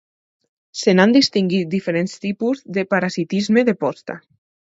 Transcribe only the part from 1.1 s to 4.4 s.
distingit diferents tipus de parasitisme de posta.